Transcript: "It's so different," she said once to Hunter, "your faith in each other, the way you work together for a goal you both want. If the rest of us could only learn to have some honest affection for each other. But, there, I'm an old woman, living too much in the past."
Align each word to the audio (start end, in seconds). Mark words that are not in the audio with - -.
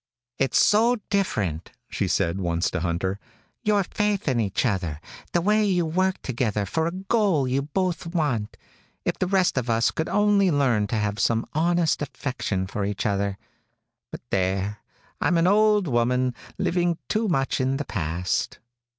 "It's 0.39 0.57
so 0.57 0.95
different," 1.11 1.73
she 1.87 2.07
said 2.07 2.41
once 2.41 2.71
to 2.71 2.79
Hunter, 2.79 3.19
"your 3.63 3.83
faith 3.83 4.27
in 4.27 4.39
each 4.39 4.65
other, 4.65 4.99
the 5.31 5.41
way 5.41 5.63
you 5.63 5.85
work 5.85 6.19
together 6.23 6.65
for 6.65 6.87
a 6.87 6.91
goal 6.91 7.47
you 7.47 7.61
both 7.61 8.07
want. 8.07 8.57
If 9.05 9.19
the 9.19 9.27
rest 9.27 9.59
of 9.59 9.69
us 9.69 9.91
could 9.91 10.09
only 10.09 10.49
learn 10.49 10.87
to 10.87 10.95
have 10.95 11.19
some 11.19 11.45
honest 11.53 12.01
affection 12.01 12.65
for 12.65 12.83
each 12.83 13.05
other. 13.05 13.37
But, 14.11 14.21
there, 14.31 14.79
I'm 15.21 15.37
an 15.37 15.45
old 15.45 15.87
woman, 15.87 16.33
living 16.57 16.97
too 17.07 17.27
much 17.27 17.61
in 17.61 17.77
the 17.77 17.85
past." 17.85 18.57